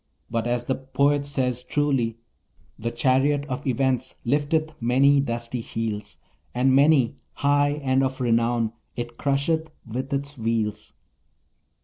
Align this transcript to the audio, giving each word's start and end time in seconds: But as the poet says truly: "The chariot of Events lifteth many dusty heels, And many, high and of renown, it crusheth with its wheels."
But 0.31 0.47
as 0.47 0.65
the 0.65 0.73
poet 0.73 1.27
says 1.27 1.61
truly: 1.61 2.17
"The 2.79 2.89
chariot 2.89 3.45
of 3.45 3.67
Events 3.67 4.15
lifteth 4.25 4.73
many 4.81 5.19
dusty 5.21 5.61
heels, 5.61 6.17
And 6.55 6.73
many, 6.73 7.17
high 7.33 7.79
and 7.83 8.03
of 8.03 8.19
renown, 8.19 8.73
it 8.95 9.19
crusheth 9.19 9.69
with 9.85 10.11
its 10.11 10.39
wheels." 10.39 10.95